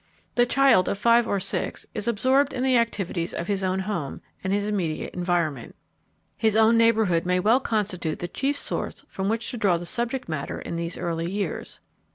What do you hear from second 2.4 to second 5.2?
in the activities of his own home and his immediate